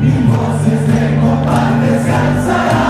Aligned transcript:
mi 0.00 0.10
voz 0.26 0.66
es 0.66 0.86
de 0.86 1.20
copa 1.20 1.58
descansará. 1.82 2.87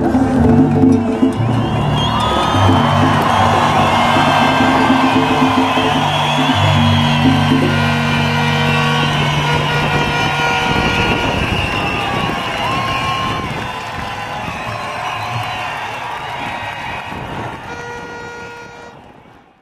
Oh. 0.00 0.27